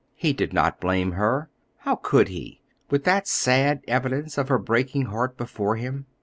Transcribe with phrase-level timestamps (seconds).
[0.15, 1.51] He did not blame her,
[1.81, 2.59] how could he,
[2.89, 6.07] with that sad evidence of her breaking heart before him?